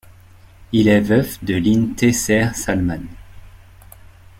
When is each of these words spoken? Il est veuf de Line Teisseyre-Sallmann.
Il 0.71 0.87
est 0.87 0.99
veuf 0.99 1.43
de 1.43 1.53
Line 1.53 1.93
Teisseyre-Sallmann. 1.93 3.05